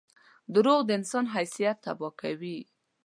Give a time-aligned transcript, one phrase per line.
[0.53, 2.59] •دروغ د انسان حیثیت تباه کوي.